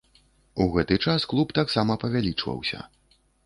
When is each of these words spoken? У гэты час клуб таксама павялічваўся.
У 0.65 0.65
гэты 0.75 0.97
час 1.05 1.29
клуб 1.35 1.55
таксама 1.59 2.01
павялічваўся. 2.07 2.79